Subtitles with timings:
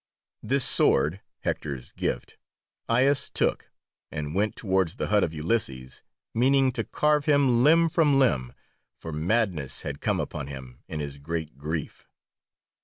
[0.41, 2.39] This sword, Hector's gift,
[2.89, 3.69] Aias took,
[4.09, 6.01] and went towards the hut of Ulysses,
[6.33, 8.51] meaning to carve him limb from limb,
[8.97, 12.07] for madness had come upon him in his great grief.